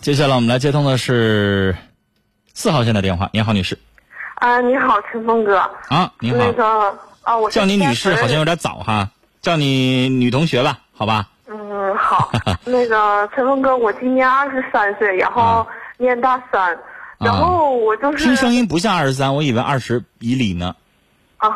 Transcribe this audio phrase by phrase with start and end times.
[0.00, 1.76] 接下来我们来接通的是
[2.54, 3.28] 四号线的电话。
[3.32, 3.78] 你好，女士。
[4.36, 5.58] 啊，你好，陈峰哥。
[5.88, 6.38] 啊，你好。
[6.38, 9.10] 那个啊，我叫你女士好像有点早哈，
[9.42, 11.28] 叫你女同学吧，好吧？
[11.48, 12.30] 嗯，好。
[12.64, 15.66] 那个陈峰哥，我今年二十三岁，然后
[15.96, 16.78] 念大三，
[17.18, 20.76] 然后我就是听声音不像二十三，我以为二十以里呢。
[21.38, 21.50] 啊，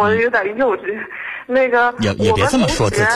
[0.00, 0.82] 我有点幼稚。
[1.46, 3.10] 那个也也别这么说自己，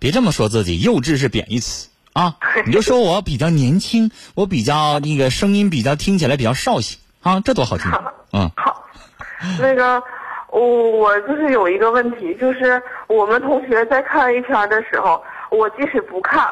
[0.00, 2.34] 别这么说自己，幼稚是贬义词啊！
[2.64, 7.92] 你就说我比较年轻，我比较那个声音比较听起来比较少气啊，这多好听。
[8.32, 8.86] 嗯，好。
[9.60, 10.02] 那个
[10.50, 16.48] 我我就是有一个问题，就是我们同学在看 A 片的时候，我即使不看，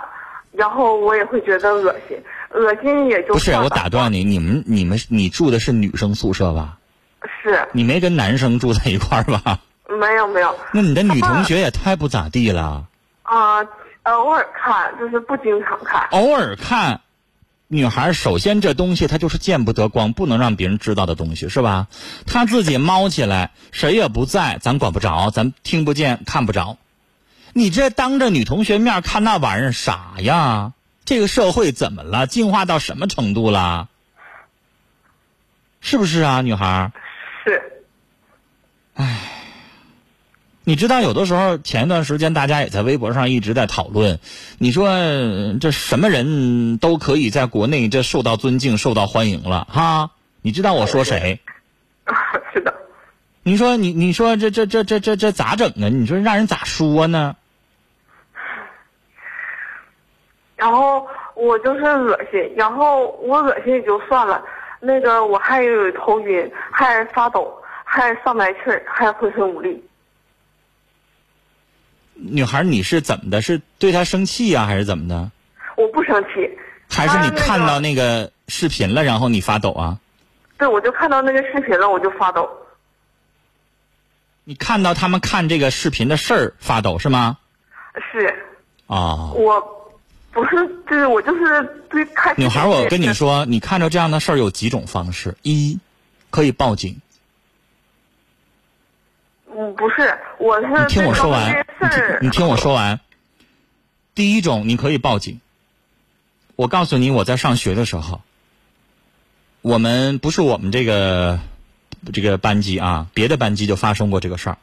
[0.52, 3.52] 然后我也会觉得恶心，恶心也就不是。
[3.52, 6.76] 我打断你，你们你们你住的是女生宿舍吧？
[7.42, 7.66] 是。
[7.72, 9.60] 你没跟男生住在一块儿吧？
[9.88, 12.84] 没有没有，那你的女同学也太不咋地了。
[13.22, 13.64] 啊，
[14.04, 16.08] 偶尔看，就是不经常看。
[16.10, 17.00] 偶尔看，
[17.68, 21.88] 女孩首先这东西她就是见不得光，不能让别人知道的东西，是吧？
[22.26, 26.76] 她自己猫起来，谁也不在，咱管不着，咱听不见看不着。
[27.54, 30.72] 你这当着女同学面看那玩意儿，傻呀？
[31.04, 32.26] 这个社会怎么了？
[32.26, 33.88] 进化到什么程度了？
[35.80, 36.92] 是不是啊，女孩？
[37.44, 37.84] 是。
[38.94, 39.30] 唉。
[40.66, 44.18] 你知道，有的时候前一段时间大家也在微博上一直在讨论，
[44.58, 44.88] 你说
[45.60, 50.12] 这什么人都可以在国内这受到尊敬、受到欢迎了哈？
[50.40, 51.40] 你知道我说谁？
[52.54, 52.74] 是的。
[53.42, 55.88] 你说你你说这这这这这这咋整啊？
[55.90, 57.36] 你说让人咋说呢？
[60.56, 64.42] 然后我就是恶心，然后我恶心也就算了，
[64.80, 67.54] 那个我还有头晕，还发抖，
[67.84, 69.84] 还上不来气儿，还浑身无力。
[72.14, 73.42] 女孩，你是怎么的？
[73.42, 75.30] 是对他生气呀，还是怎么的？
[75.76, 76.50] 我不生气。
[76.88, 79.98] 还是你看到那个视频了，然后你发抖啊？
[80.56, 82.48] 对，我就看到那个视频了，我就发抖。
[84.44, 87.38] 你看到他们看这个视频的事儿发抖是吗？
[88.12, 88.26] 是。
[88.86, 89.32] 啊。
[89.32, 89.60] 我
[90.30, 90.50] 不是，
[90.88, 92.34] 就是我就是对看。
[92.36, 95.80] 女孩，我跟你说，你看着这样的事儿有几种方式：一，
[96.30, 97.00] 可以报警。
[99.56, 101.66] 嗯，不是，我是你听我说完，
[102.20, 102.98] 你听我说完。
[104.12, 105.40] 第一种，你可以报警。
[106.56, 108.20] 我告诉你，我在上学的时候，
[109.62, 111.38] 我们不是我们这个
[112.12, 114.58] 这个班级啊，别的班级就发生过这个事儿。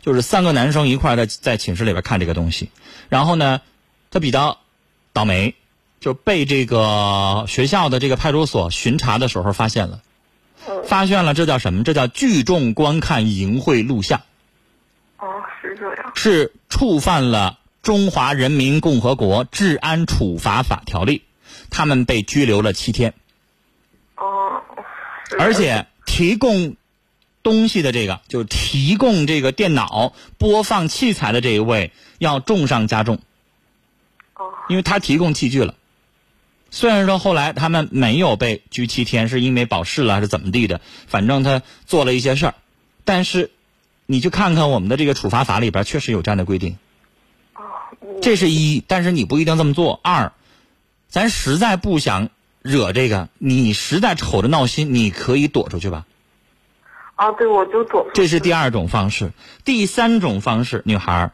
[0.00, 2.70] 就是三个男生一块在在寝室里边看这个东西，
[3.08, 3.60] 然后呢，
[4.10, 4.58] 他比较
[5.12, 5.54] 倒霉，
[6.00, 10.00] 就被这个学校的这个派出所巡查的时候发现了。
[10.84, 11.84] 发现了，这叫什么？
[11.84, 14.22] 这叫聚众观看淫秽录像。
[15.18, 16.12] 哦，是这样。
[16.14, 21.22] 是触犯了《中华人民共和国治安处罚法》条例，
[21.70, 23.14] 他们被拘留了七天。
[24.16, 24.62] 哦。
[25.38, 26.76] 而且提供
[27.42, 33.20] 东西的这个，就提供这个电脑播放器材的这一位，要重上加重。
[34.34, 34.52] 哦。
[34.68, 35.74] 因为他提供器具了。
[36.74, 40.80] 虽然说后来他们没有被拘七天，是因为保释了还是怎么地的？
[41.06, 42.54] 反正他做了一些事儿，
[43.04, 43.50] 但是
[44.06, 46.78] 你去看看我们的这个处罚法里边确实有这样的规定。
[48.22, 50.00] 这是一，但是你不一定这么做。
[50.02, 50.32] 二，
[51.08, 52.30] 咱实在不想
[52.62, 56.06] 惹这个，你实在瞅着闹心，你可以躲出去吧。
[57.16, 58.08] 啊，对，我就躲。
[58.14, 59.32] 这是第二种方式，
[59.66, 61.32] 第三种方式，女孩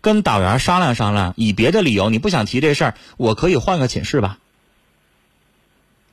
[0.00, 4.38] 跟导员商量商量，以别的理由你不想提这事儿，我可以换个寝室吧。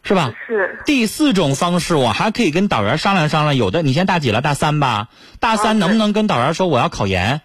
[0.08, 0.34] 是吧？
[0.48, 0.80] 是。
[0.86, 3.56] 第四种方式，我还可以跟导员商量商量。
[3.56, 4.42] 有的，你现在大几了？
[4.42, 5.10] 大三吧。
[5.40, 7.42] 大三能不能跟导员说我要考研？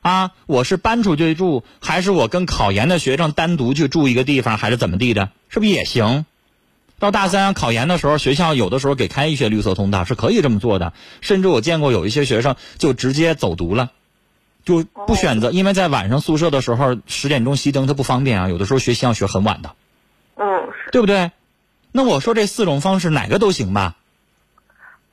[0.00, 5.30] 啊，我是搬出去住，还是我跟考研的学生单独去住一个地方，还是怎么地的？
[5.48, 6.24] 是不是也行？
[7.00, 10.92] 到大三考研的时候，学校有的时候给开一些绿色通道，是可以这么做的。
[11.20, 13.90] 甚至我见过有一些学生就直接走读了，
[14.64, 18.48] 就不选择，因为在晚上宿舍的时候十点钟熄灯，他不方便啊。
[18.48, 19.72] 有的时候学习要学很晚的。
[20.36, 20.44] 嗯，
[20.92, 21.32] 对不对？
[21.96, 23.94] 那我说这四种方式哪个都行吧？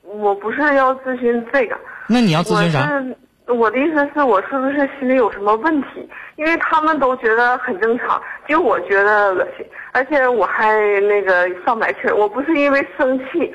[0.02, 1.74] 我不是要咨询这个。
[2.08, 3.02] 那你要咨询啥？
[3.46, 5.88] 我的意思是我是不是心里有什么问题？
[6.36, 12.14] 因为他们都觉得很正常，就我觉得恶心，而且我还那个上白气儿。
[12.14, 13.50] 我不是因为生气，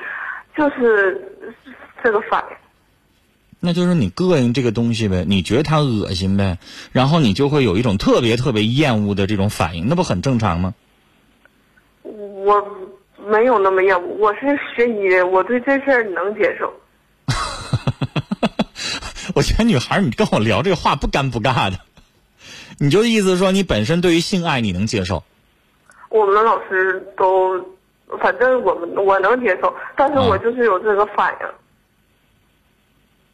[0.56, 1.56] 就是
[2.02, 2.56] 这个反应。
[3.60, 6.58] 那就是你膈应这个东西呗，你觉得它恶心呗，
[6.90, 10.74] 然后你就会有一种特别特别厌恶的这种反应，那不很正常吗？
[12.02, 12.79] 我。
[13.30, 16.74] 没有那么厌恶，我是学医的，我对这事儿能接受。
[19.34, 21.78] 我觉得女孩，你跟我聊这个话不尴不尬的，
[22.78, 25.22] 你就意思说你本身对于性爱你能接受？
[26.08, 27.56] 我们老师都，
[28.20, 31.46] 反正我们我能接受，但是我就是有这个反应。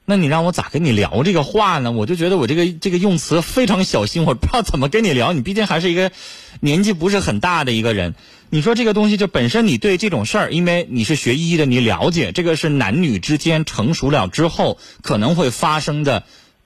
[0.04, 1.90] 那你让我咋跟你聊这个话呢？
[1.90, 5.32] 我就觉得我这个这个用词非常小心，我不知道怎么跟你聊。
[5.32, 6.12] 你毕竟还是一个
[6.60, 8.14] 年纪不是很大的一个人。
[8.50, 16.22] 你说这个东西就本身你对这种事儿，因为你是学医的，你了解这个是男女之间成熟了之后可能会发生的。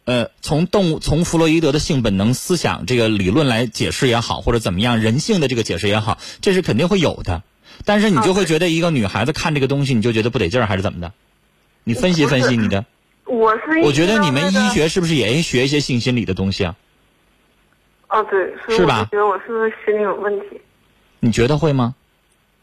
[0.06, 7.44] 呃，从动物从弗洛伊德的性本能思想这个理论来解释也好，或者怎么样人性的这个解释也好，这是肯定会有的。
[7.84, 11.12] 但是你就会觉得一个女孩子看这个东西，你就觉得不得劲儿，还是怎么的？
[11.84, 12.86] 你分析分析你的。
[13.24, 16.74] 我是我觉得你们医学是不是也学一些性心理的东西啊？
[18.08, 19.06] 哦，对，是吧？
[19.12, 20.60] 觉得我是不是心理有问题？
[21.20, 21.94] 你觉得会吗？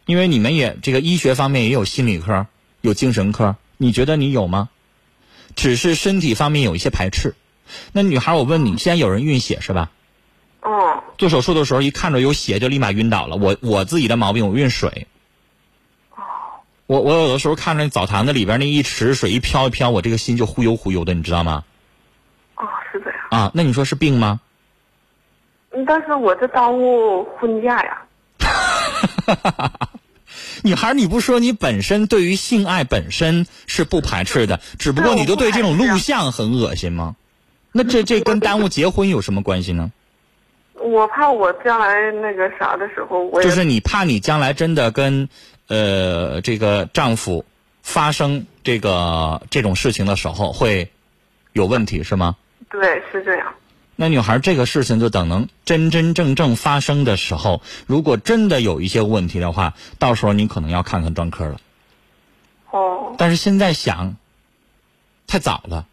[0.06, 2.48] 因为你们也这个医学方面也有心理科，
[2.82, 4.70] 有精神科，你觉得你有吗？
[5.56, 7.36] 只是身体方面有一些排斥。
[7.92, 9.92] 那女孩，我问你，现在有人晕血是吧？
[10.62, 11.04] 哦。
[11.18, 13.36] 做手术的时候一看着有血就立马晕倒了。
[13.36, 15.08] 我我自己的毛病，我晕水。
[16.86, 21.66] 我我有的时候看着澡堂子里边那一池水一飘一飘，我这个心就忽悠忽悠的，你知道吗？
[22.56, 23.20] 哦，是这样。
[23.30, 24.40] 啊，那你说是病吗？
[25.72, 28.02] 嗯，但是我这耽误婚假呀。
[30.64, 37.16] 女孩，你不说你本身对于性爱本身是不排斥的，只不过你就对这种录像很恶心吗？
[37.72, 39.92] 那这这跟耽误结婚有什么关系呢？
[40.74, 45.30] 我怕我将来那个啥的时候，我就是你怕你将来真的跟。
[45.70, 47.44] 呃，这个丈夫
[47.84, 50.90] 发生这个这种事情的时候会
[51.52, 52.38] 有问题是吗？
[52.72, 53.54] 对，是这样。
[54.00, 61.58] 那女孩这个事情就等能真真正正发生的时候，如果真的有一些问题的话，到时候你可能要看看专科了。
[62.72, 63.16] 哦。
[63.18, 64.16] 但是现在想
[65.26, 65.88] 太早了，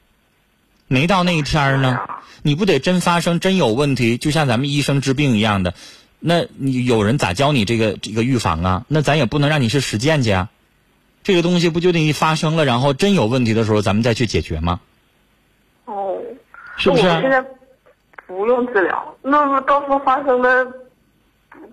[0.86, 1.98] 没到那一天呢。
[2.42, 5.72] 你不得真发生真有问题，就像咱们医生治病一样的。
[6.20, 8.84] 那你有人咋教你这个这个预防啊？
[8.88, 10.50] 那咱也不能让你是实践去啊。
[11.22, 14.80] 这个东西不就得发生了，然后真有问题的时候，咱们再去解决吗？
[15.86, 16.18] 哦，
[16.76, 17.02] 是不是？
[17.02, 17.42] 现在
[18.26, 20.66] 不用治疗，那么到时候发生了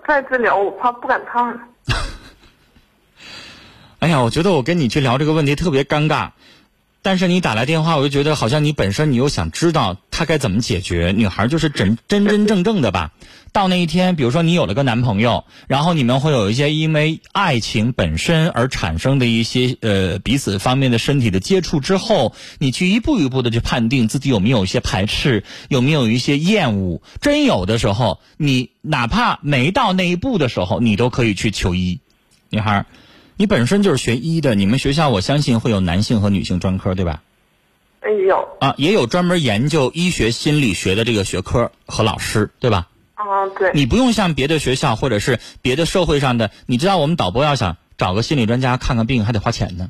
[0.07, 1.59] 再治疗，我怕不赶趟了。
[3.99, 6.29] 哎呀，我觉得我跟你去聊这个问题特别尴尬。
[7.03, 11.13] 但是你打来电话，我就觉得好像你本身你又想知道他该怎么解决。
[11.17, 13.11] 女孩就是真真真正正的吧。
[13.53, 27.01] 到那一天，比如说你有了个男朋友，然后你们会有一些因为爱情本身而产生的一些呃彼此方面的身体的接触之后，你去一步一步的去判定自己有没有一些排斥，有没有一些厌恶。
[27.19, 31.99] 真有的时候，你哪怕没到那一步的时候，你都可以去求医。
[32.49, 32.85] 女孩。
[33.41, 37.23] 你本身就是学医的，你们学校我相信会有男性和女性专科，对吧？
[38.27, 42.87] 有啊，也有专门研究医学心理学的这个学科和老师，对吧？
[43.15, 43.71] 啊，对。
[43.73, 49.89] 你不用像别的学校或者是别的社会上的，你知道我们导播要想找个心理专家看看病还得花钱呢。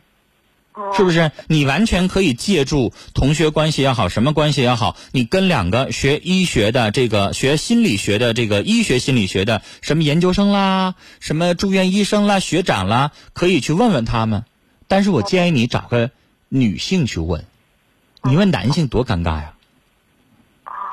[0.96, 14.44] 是不是你完全可以借助同学关系也好，什么关系也好，你跟两个学医学的这个学心理学的这个医学心理学的什么研究生啦，什么住院医生啦、学长啦，可以去问问他们。
[14.88, 16.12] 但是我建议你找个
[16.50, 17.46] 女性去问，
[18.24, 19.54] 你问男性多尴尬呀。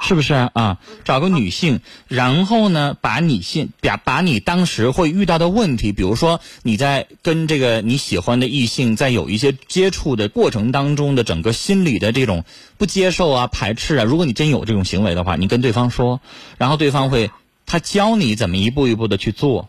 [0.00, 0.78] 是不是啊？
[1.04, 12.44] 找个女性，然后呢，把你性把把你当时会遇到的问题，比如说你在跟这个你喜欢的异性在有一些接触的过程当中的整个心理的这种
[12.76, 16.20] 不接受啊、排斥啊，如果你真有这种行为的话，你跟对方说，
[16.58, 17.30] 然后对方会
[17.66, 19.68] 他教你怎么一步一步的去做。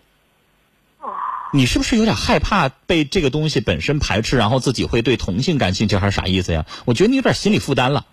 [1.52, 6.68] 你是不是有点害怕被这个东西本身排斥，然后自己会对同性感兴趣，还是啥意思呀？
[6.86, 8.06] 我觉得你有点心理负担了。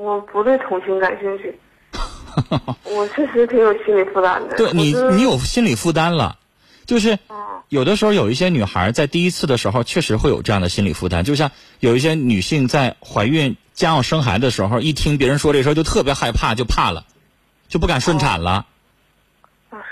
[0.00, 1.54] 我不对同性感兴趣，
[2.84, 4.56] 我确实挺有心理负担的。
[4.56, 6.38] 对你，你有心理负担了，
[6.86, 7.18] 就是
[7.68, 17.04] 有的时候有一些女孩在第一次的时候确实会有这样的心理负担，就像有一些女性在怀孕将要生孩子的时候，一听别人说这事儿就特别害怕，就怕了，
[17.68, 18.64] 就不敢顺产了。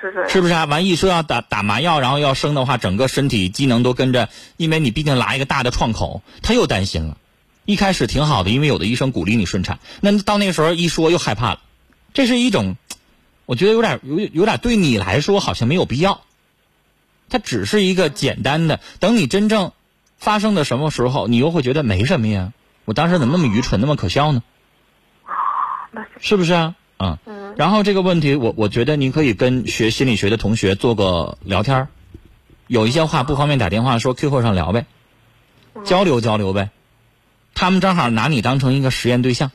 [0.01, 0.27] 是是。
[0.27, 0.65] 是不是啊？
[0.65, 7.18] 完一说要打打麻药，然后要生的话，整个身体机能都跟着，因为你毕竟拉一个大的创口，她又担心了。
[7.69, 9.79] 一开始挺好的，因为有的医生鼓励你顺产。
[10.01, 11.61] 那到那个时候一说又害怕了，
[12.15, 12.79] 这是一种，
[13.45, 16.23] 我觉得有点有有点对你来说好像没有必要。
[17.29, 19.73] 它只是一个简单的，等你真正
[20.17, 22.55] 发生的什么时候，你又会觉得没什么呀。
[22.87, 24.43] 我当时怎么那么愚蠢，那么可笑呢？
[26.21, 26.75] 是不是啊？
[26.97, 27.19] 啊。
[27.27, 27.55] 嗯。
[27.59, 31.89] 然后这个问题，我我觉得您可以跟学心理学的同学做个聊天
[32.67, 34.87] 有一些话不方便打电话说，QQ 上聊呗，
[35.85, 36.71] 交流交流呗。
[37.59, 39.51] 他们正好拿你当成一个实验对象，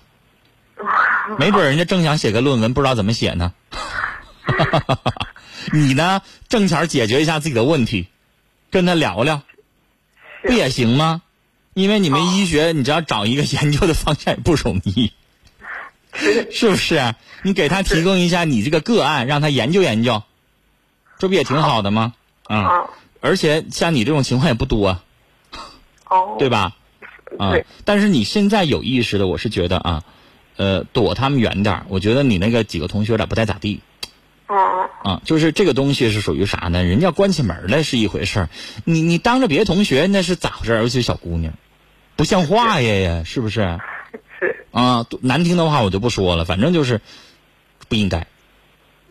[1.39, 3.53] 没准人家正想写个论文，不知道怎么写呢。
[5.72, 8.10] 你呢，正巧解决一下自己的问题，
[8.72, 9.41] 跟他聊聊，
[10.41, 11.22] 不也行吗？
[11.74, 15.13] 因为你们医学，你只要找一个研究的方向也不容易，
[16.51, 17.15] 是不是？
[17.41, 20.24] 你给他提供一下你这个个案，让他研究研究，
[21.19, 22.13] 这不也挺好的吗？
[22.50, 22.89] 啊，
[23.22, 25.00] 而且像你这种情况也不多，
[26.10, 26.74] 哦，对吧？
[27.40, 30.04] 啊，但是你现在有意识的，我是觉得啊，
[30.56, 33.82] 呃，躲他们远点我觉得你那个几个同学有点不太咋地。
[34.48, 34.90] 哦。
[35.04, 36.84] 啊，就是这个东西是属于啥呢？
[36.84, 38.50] 人家关起门来是一回事儿，
[38.86, 40.74] 你你当着别的同学那是咋回事？
[40.78, 41.54] 尤其小姑娘。
[42.16, 43.80] 不像话呀呀，是不是？
[44.40, 47.02] 是啊，难听的话我就不说了，反正就是
[47.90, 48.28] 不应该。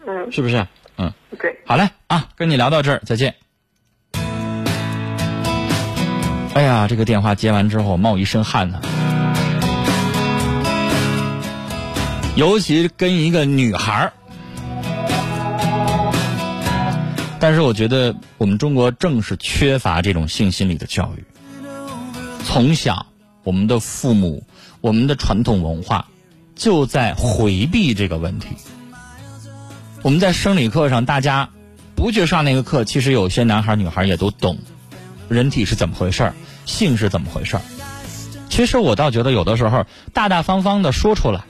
[0.06, 0.66] 嗯，是不是？
[0.96, 1.58] 嗯，对。
[1.66, 3.34] 好嘞啊，跟你聊到这儿，再见。
[6.54, 8.80] 哎呀，这个电话接完之后冒一身汗呢。
[12.36, 14.12] 尤其跟一个女孩儿，
[17.38, 21.24] 但是我觉得我们中国正是缺乏这种性心理的教育。
[22.44, 23.06] 从小，
[23.44, 24.44] 我们的父母、
[24.80, 26.08] 我们的传统文化
[26.54, 28.48] 就在回避这个问题。
[30.02, 31.48] 我们在生理课上，大家
[31.94, 34.58] 不去上那个课，其实有些男孩女孩也都懂，
[35.32, 36.34] 人体是怎么回事儿，
[36.66, 37.62] 性是怎么回事儿。
[38.48, 41.42] 其实我倒觉得，有的时候大大方方的说出来，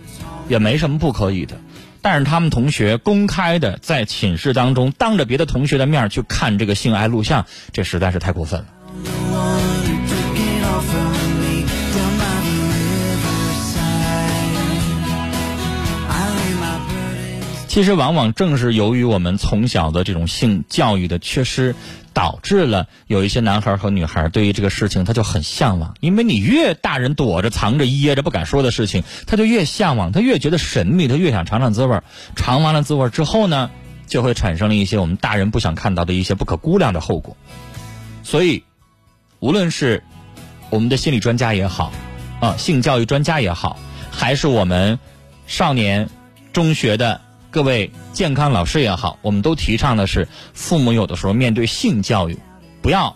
[0.49, 1.57] 也没什么不可以的。
[2.01, 8.67] 但是他们同学公开的在寝室当中，当着别的同学的面去看这个性爱录像，这实在是太过分了。
[17.73, 21.75] 其实，往往正是由于我们从小的这种性教育的缺失，
[22.13, 25.95] 导致了有一些男孩和女孩对于这个事情他就很向往。
[26.01, 31.99] 因为你越大人躲着、藏着、掖着不敢说的事情，他就越向往，他越觉得神秘，他越想尝尝滋味
[32.37, 33.71] 尝完了滋味之后呢，
[34.07, 37.39] 就会产生了一些我们大人不想看到的一些不可估量的后果。
[38.23, 38.65] 所以，
[39.41, 40.05] 无论是
[40.69, 41.91] 我们的心理专家也好，
[42.39, 43.79] 啊，性教育专家也好，
[44.11, 44.99] 还是我们
[45.47, 46.11] 少年、
[46.53, 47.23] 中学的。
[47.53, 52.39] 各位健康老师也好，我们都提倡的是，父母有的时候面对性教育，
[52.81, 53.15] 不要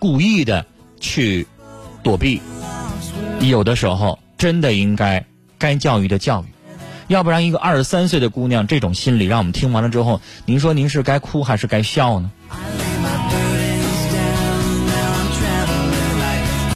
[0.00, 0.66] 故意的
[0.98, 1.46] 去
[2.02, 2.40] 躲避，
[3.38, 5.24] 有的时候真的应该
[5.56, 6.46] 该教育的教育，
[7.06, 12.32] 要不然一个二十三岁的姑娘这种心理，让我们听完了之后，您说您是该哭还是该笑呢？